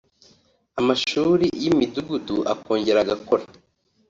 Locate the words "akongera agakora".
2.53-3.43